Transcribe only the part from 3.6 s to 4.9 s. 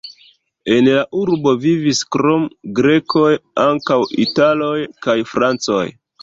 ankaŭ italoj